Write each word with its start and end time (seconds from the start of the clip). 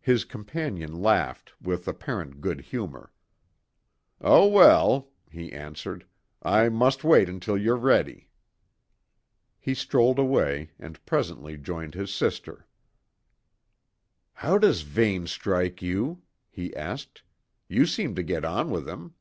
His 0.00 0.24
companion 0.24 1.02
laughed 1.02 1.52
with 1.60 1.86
apparent 1.86 2.40
good 2.40 2.62
humour. 2.62 3.12
"Oh, 4.18 4.46
well!" 4.48 5.10
he 5.30 5.52
answered, 5.52 6.06
"I 6.42 6.70
must 6.70 7.04
wait 7.04 7.28
until 7.28 7.58
you're 7.58 7.76
ready." 7.76 8.30
He 9.58 9.74
strolled 9.74 10.18
away, 10.18 10.70
and 10.78 11.04
presently 11.04 11.58
joined 11.58 11.92
his 11.94 12.10
sister. 12.10 12.66
"How 14.32 14.56
does 14.56 14.80
Vane 14.80 15.26
strike 15.26 15.82
you?" 15.82 16.22
he 16.48 16.74
asked. 16.74 17.20
"You 17.68 17.84
seem 17.84 18.14
to 18.14 18.22
get 18.22 18.46
on 18.46 18.70
with 18.70 18.88
him." 18.88 19.12